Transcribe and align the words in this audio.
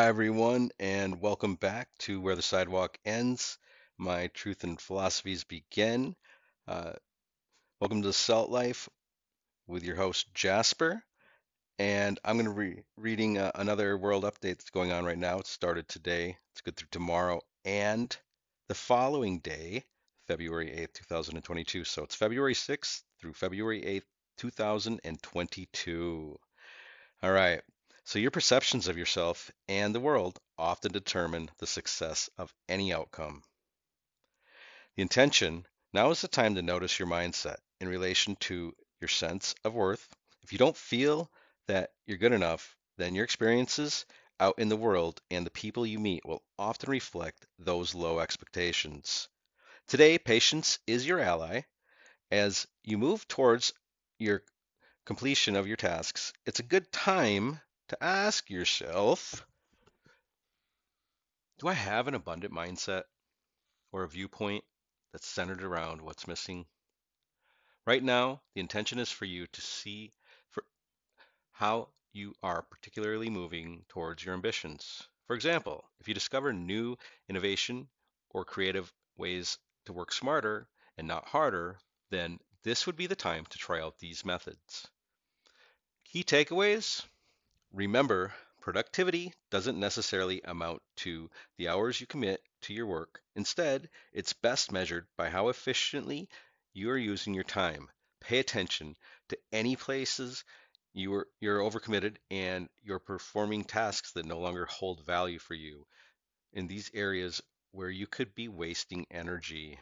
Hi, 0.00 0.06
everyone, 0.06 0.70
and 0.78 1.20
welcome 1.20 1.56
back 1.56 1.88
to 1.98 2.20
Where 2.20 2.36
the 2.36 2.42
Sidewalk 2.42 2.96
Ends. 3.04 3.58
My 3.98 4.28
truth 4.28 4.62
and 4.62 4.80
philosophies 4.80 5.42
begin. 5.42 6.14
Uh, 6.68 6.92
welcome 7.80 8.02
to 8.02 8.12
Salt 8.12 8.48
Life 8.48 8.88
with 9.66 9.82
your 9.82 9.96
host 9.96 10.32
Jasper, 10.32 11.02
and 11.80 12.20
I'm 12.24 12.38
going 12.38 12.48
to 12.48 12.76
be 12.76 12.84
reading 12.96 13.38
uh, 13.38 13.50
another 13.56 13.98
world 13.98 14.22
update 14.22 14.58
that's 14.58 14.70
going 14.70 14.92
on 14.92 15.04
right 15.04 15.18
now. 15.18 15.40
It 15.40 15.48
started 15.48 15.88
today. 15.88 16.36
It's 16.52 16.60
good 16.60 16.76
through 16.76 16.90
tomorrow 16.92 17.40
and 17.64 18.16
the 18.68 18.76
following 18.76 19.40
day, 19.40 19.82
February 20.28 20.68
8th, 20.68 20.92
2022. 20.92 21.82
So 21.82 22.04
it's 22.04 22.14
February 22.14 22.54
6th 22.54 23.02
through 23.20 23.32
February 23.32 23.82
8th, 23.82 24.04
2022. 24.36 26.38
All 27.20 27.32
right. 27.32 27.62
So 28.08 28.18
your 28.18 28.30
perceptions 28.30 28.88
of 28.88 28.96
yourself 28.96 29.50
and 29.68 29.94
the 29.94 30.00
world 30.00 30.40
often 30.56 30.92
determine 30.92 31.50
the 31.58 31.66
success 31.66 32.30
of 32.38 32.54
any 32.66 32.90
outcome. 32.90 33.42
The 34.96 35.02
intention 35.02 35.66
now 35.92 36.08
is 36.08 36.22
the 36.22 36.28
time 36.28 36.54
to 36.54 36.62
notice 36.62 36.98
your 36.98 37.06
mindset 37.06 37.56
in 37.82 37.86
relation 37.86 38.36
to 38.36 38.74
your 38.98 39.08
sense 39.08 39.54
of 39.62 39.74
worth. 39.74 40.08
If 40.42 40.52
you 40.52 40.58
don't 40.58 40.74
feel 40.74 41.30
that 41.66 41.90
you're 42.06 42.16
good 42.16 42.32
enough, 42.32 42.74
then 42.96 43.14
your 43.14 43.24
experiences 43.24 44.06
out 44.40 44.58
in 44.58 44.70
the 44.70 44.76
world 44.76 45.20
and 45.30 45.44
the 45.44 45.50
people 45.50 45.84
you 45.84 45.98
meet 45.98 46.24
will 46.24 46.42
often 46.58 46.88
reflect 46.88 47.46
those 47.58 47.94
low 47.94 48.20
expectations. 48.20 49.28
Today, 49.86 50.16
patience 50.16 50.78
is 50.86 51.06
your 51.06 51.20
ally. 51.20 51.60
As 52.30 52.66
you 52.84 52.96
move 52.96 53.28
towards 53.28 53.74
your 54.18 54.44
completion 55.04 55.56
of 55.56 55.66
your 55.66 55.76
tasks, 55.76 56.32
it's 56.46 56.60
a 56.60 56.62
good 56.62 56.90
time 56.90 57.60
to 57.88 58.04
ask 58.04 58.50
yourself 58.50 59.46
Do 61.58 61.68
I 61.68 61.72
have 61.72 62.06
an 62.06 62.14
abundant 62.14 62.52
mindset 62.52 63.04
or 63.92 64.02
a 64.02 64.08
viewpoint 64.08 64.64
that's 65.12 65.26
centered 65.26 65.62
around 65.62 66.02
what's 66.02 66.28
missing? 66.28 66.66
Right 67.86 68.02
now, 68.02 68.42
the 68.54 68.60
intention 68.60 68.98
is 68.98 69.10
for 69.10 69.24
you 69.24 69.46
to 69.46 69.60
see 69.62 70.12
for 70.50 70.64
how 71.52 71.88
you 72.12 72.34
are 72.42 72.62
particularly 72.62 73.30
moving 73.30 73.86
towards 73.88 74.24
your 74.24 74.34
ambitions. 74.34 75.08
For 75.26 75.34
example, 75.34 75.90
if 75.98 76.08
you 76.08 76.14
discover 76.14 76.52
new 76.52 76.96
innovation 77.28 77.88
or 78.30 78.44
creative 78.44 78.92
ways 79.16 79.58
to 79.86 79.92
work 79.94 80.12
smarter 80.12 80.68
and 80.98 81.08
not 81.08 81.26
harder, 81.26 81.78
then 82.10 82.38
this 82.62 82.86
would 82.86 82.96
be 82.96 83.06
the 83.06 83.16
time 83.16 83.46
to 83.46 83.58
try 83.58 83.80
out 83.80 83.98
these 83.98 84.24
methods. 84.24 84.86
Key 86.04 86.22
takeaways 86.22 87.04
Remember, 87.72 88.34
productivity 88.60 89.34
doesn't 89.50 89.78
necessarily 89.78 90.40
amount 90.42 90.82
to 90.96 91.30
the 91.56 91.68
hours 91.68 92.00
you 92.00 92.06
commit 92.06 92.42
to 92.62 92.72
your 92.72 92.86
work. 92.86 93.22
Instead, 93.36 93.90
it's 94.12 94.32
best 94.32 94.72
measured 94.72 95.06
by 95.16 95.28
how 95.28 95.48
efficiently 95.48 96.28
you 96.72 96.90
are 96.90 96.96
using 96.96 97.34
your 97.34 97.44
time. 97.44 97.90
Pay 98.20 98.38
attention 98.38 98.96
to 99.28 99.38
any 99.52 99.76
places 99.76 100.44
you 100.94 101.14
are, 101.14 101.28
you're 101.40 101.60
overcommitted 101.60 102.16
and 102.30 102.68
you're 102.82 102.98
performing 102.98 103.64
tasks 103.64 104.12
that 104.12 104.26
no 104.26 104.38
longer 104.38 104.64
hold 104.64 105.04
value 105.04 105.38
for 105.38 105.54
you 105.54 105.86
in 106.52 106.66
these 106.66 106.90
areas 106.94 107.42
where 107.72 107.90
you 107.90 108.06
could 108.06 108.34
be 108.34 108.48
wasting 108.48 109.06
energy. 109.10 109.78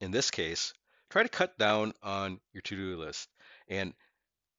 In 0.00 0.10
this 0.10 0.30
case, 0.30 0.72
try 1.10 1.22
to 1.22 1.28
cut 1.28 1.58
down 1.58 1.92
on 2.02 2.40
your 2.52 2.62
to-do 2.62 2.96
list 2.96 3.28
and 3.68 3.94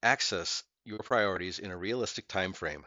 access 0.02 0.62
your 0.86 0.98
priorities 0.98 1.58
in 1.58 1.70
a 1.70 1.76
realistic 1.76 2.28
time 2.28 2.52
frame. 2.52 2.84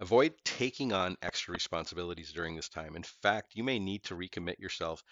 Avoid 0.00 0.34
taking 0.44 0.92
on 0.92 1.16
extra 1.22 1.52
responsibilities 1.52 2.32
during 2.32 2.56
this 2.56 2.68
time. 2.68 2.94
In 2.94 3.02
fact, 3.02 3.54
you 3.54 3.64
may 3.64 3.78
need 3.78 4.04
to 4.04 4.14
recommit 4.14 4.58
yourself 4.58 5.02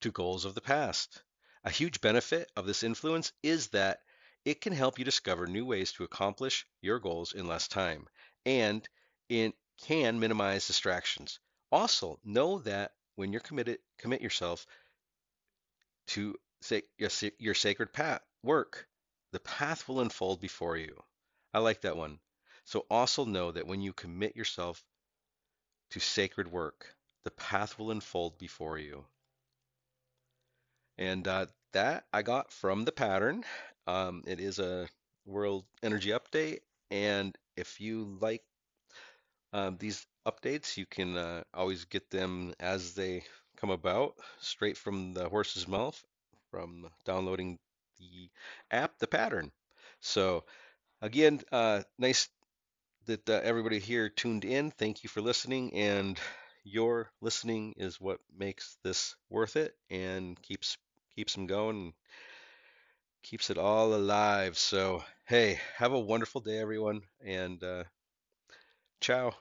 to 0.00 0.12
goals 0.12 0.44
of 0.44 0.54
the 0.54 0.60
past. 0.60 1.22
A 1.64 1.70
huge 1.70 2.00
benefit 2.00 2.50
of 2.54 2.66
this 2.66 2.82
influence 2.82 3.32
is 3.42 3.68
that 3.68 4.00
it 4.44 4.60
can 4.60 4.72
help 4.72 4.98
you 4.98 5.04
discover 5.04 5.46
new 5.46 5.66
ways 5.66 5.92
to 5.92 6.04
accomplish 6.04 6.66
your 6.80 7.00
goals 7.00 7.32
in 7.32 7.48
less 7.48 7.66
time, 7.66 8.06
and 8.44 8.88
it 9.28 9.54
can 9.82 10.20
minimize 10.20 10.66
distractions. 10.68 11.40
Also, 11.72 12.20
know 12.24 12.60
that 12.60 12.92
when 13.16 13.32
you're 13.32 13.40
committed, 13.40 13.78
commit 13.98 14.20
yourself 14.20 14.66
to 16.08 16.36
your, 16.96 17.10
your 17.38 17.54
sacred 17.54 17.92
path 17.92 18.20
work, 18.42 18.86
the 19.32 19.40
path 19.40 19.88
will 19.88 20.00
unfold 20.00 20.40
before 20.40 20.76
you. 20.76 21.02
I 21.56 21.58
like 21.58 21.80
that 21.80 21.96
one. 21.96 22.20
So 22.66 22.86
also 22.88 23.24
know 23.24 23.50
that 23.50 23.66
when 23.66 23.80
you 23.82 23.92
commit 23.92 24.36
yourself 24.36 24.84
to 25.90 25.98
sacred 25.98 26.46
work, 26.46 26.94
the 27.24 27.30
path 27.32 27.76
will 27.76 27.90
unfold 27.90 28.38
before 28.38 28.78
you. 28.78 29.04
And 30.98 31.26
uh, 31.26 31.46
that 31.72 32.06
I 32.12 32.20
got 32.22 32.52
from 32.52 32.84
the 32.84 32.92
pattern. 32.92 33.44
Um, 33.86 34.22
it 34.26 34.40
is 34.40 34.58
a 34.58 34.88
world 35.24 35.64
energy 35.82 36.10
update. 36.10 36.60
And 36.90 37.36
if 37.56 37.80
you 37.80 38.16
like 38.20 38.44
um, 39.52 39.76
these 39.78 40.06
updates, 40.26 40.76
you 40.76 40.86
can 40.86 41.16
uh, 41.16 41.42
always 41.54 41.84
get 41.84 42.10
them 42.10 42.54
as 42.60 42.94
they 42.94 43.24
come 43.56 43.70
about 43.70 44.14
straight 44.40 44.76
from 44.76 45.14
the 45.14 45.28
horse's 45.28 45.66
mouth 45.66 46.02
from 46.50 46.88
downloading 47.04 47.58
the 47.98 48.30
app, 48.70 48.98
the 48.98 49.06
pattern. 49.06 49.50
So 50.00 50.44
Again, 51.02 51.40
uh, 51.52 51.82
nice 51.98 52.28
that 53.04 53.28
uh, 53.28 53.40
everybody 53.44 53.78
here 53.78 54.08
tuned 54.08 54.44
in. 54.44 54.70
Thank 54.70 55.02
you 55.02 55.08
for 55.08 55.20
listening, 55.20 55.74
and 55.74 56.18
your 56.64 57.10
listening 57.20 57.74
is 57.76 58.00
what 58.00 58.18
makes 58.36 58.78
this 58.82 59.14
worth 59.28 59.56
it 59.56 59.76
and 59.90 60.40
keeps 60.40 60.76
keeps 61.14 61.34
them 61.34 61.46
going, 61.46 61.76
and 61.76 61.92
keeps 63.22 63.50
it 63.50 63.58
all 63.58 63.94
alive. 63.94 64.56
So, 64.56 65.04
hey, 65.26 65.60
have 65.76 65.92
a 65.92 66.00
wonderful 66.00 66.40
day, 66.40 66.58
everyone, 66.58 67.02
and 67.24 67.62
uh, 67.62 67.84
ciao. 69.00 69.34